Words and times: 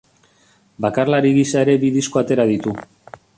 Bakarlari 0.85 1.33
gisa 1.35 1.61
ere 1.67 1.75
bi 1.85 1.93
disko 1.99 2.23
atera 2.23 2.47
ditu. 2.55 2.75